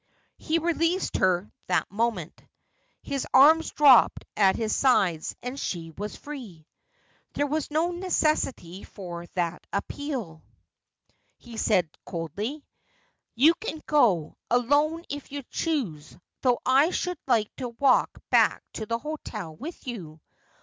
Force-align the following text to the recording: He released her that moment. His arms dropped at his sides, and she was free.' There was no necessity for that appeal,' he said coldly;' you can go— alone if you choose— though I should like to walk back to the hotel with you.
He 0.39 0.57
released 0.57 1.17
her 1.17 1.51
that 1.67 1.91
moment. 1.91 2.43
His 3.03 3.27
arms 3.35 3.69
dropped 3.69 4.25
at 4.35 4.55
his 4.55 4.75
sides, 4.75 5.35
and 5.43 5.59
she 5.59 5.91
was 5.91 6.15
free.' 6.15 6.65
There 7.35 7.45
was 7.45 7.69
no 7.69 7.91
necessity 7.91 8.81
for 8.83 9.27
that 9.35 9.67
appeal,' 9.71 10.41
he 11.37 11.55
said 11.55 11.87
coldly;' 12.03 12.65
you 13.35 13.53
can 13.53 13.79
go— 13.85 14.35
alone 14.49 15.03
if 15.07 15.31
you 15.31 15.43
choose— 15.51 16.17
though 16.41 16.57
I 16.65 16.89
should 16.89 17.19
like 17.27 17.55
to 17.57 17.69
walk 17.69 18.09
back 18.31 18.63
to 18.73 18.87
the 18.87 18.97
hotel 18.97 19.55
with 19.55 19.85
you. 19.85 20.19